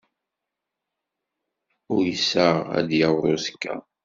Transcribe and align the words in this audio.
Uyseɣ 1.95 2.55
ad 2.77 2.83
d-yaweḍ 2.89 3.25
uzekka. 3.35 3.75